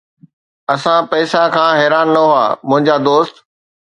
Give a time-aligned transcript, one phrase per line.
[0.73, 3.35] اسان پئسا کان حيران نه هئا، منهنجا دوست